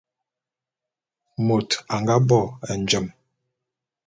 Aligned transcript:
Môt 1.45 1.69
a 1.95 1.95
nga 2.01 2.15
bo 2.27 2.41
njem. 2.81 3.05